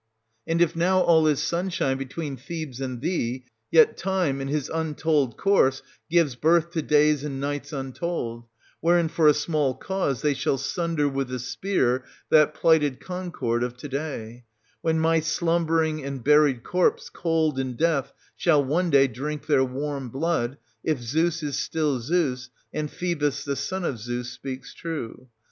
And 0.47 0.63
if 0.63 0.75
now 0.75 1.01
all 1.01 1.27
is 1.27 1.39
sunshine 1.43 1.95
between 1.99 2.35
Thebes 2.35 2.81
and 2.81 3.01
thee, 3.01 3.45
yet 3.69 3.97
time, 3.97 4.41
in 4.41 4.47
his 4.47 4.67
untold 4.67 5.37
course, 5.37 5.83
gives 6.09 6.33
birth 6.35 6.71
to 6.71 6.81
days 6.81 7.23
and 7.23 7.39
nights 7.39 7.71
untold, 7.71 8.47
wherein 8.79 9.09
for 9.09 9.27
a 9.27 9.33
small 9.35 9.75
cause 9.75 10.23
they 10.23 10.33
shall 10.33 10.57
620 10.57 10.71
sunder 11.03 11.07
with 11.15 11.27
the 11.27 11.37
spear 11.37 12.03
that 12.31 12.55
plighted 12.55 12.99
concord 12.99 13.61
of 13.63 13.77
to 13.77 13.87
day; 13.87 14.43
when 14.81 14.99
my 14.99 15.19
slumbering 15.19 16.03
and 16.03 16.23
buried 16.23 16.63
corpse, 16.63 17.07
cold 17.07 17.59
in 17.59 17.75
death, 17.75 18.11
shall 18.35 18.65
one 18.65 18.89
day 18.89 19.05
drink 19.05 19.45
their 19.45 19.63
warm 19.63 20.09
blood, 20.09 20.57
if 20.83 20.99
Zeus 20.99 21.43
is 21.43 21.59
still 21.59 21.99
Zeus, 21.99 22.49
and 22.73 22.89
Phoebus, 22.89 23.43
the 23.45 23.55
son 23.55 23.83
of 23.85 23.99
Zeus, 23.99 24.31
speaks 24.31 24.73
true. 24.73 25.27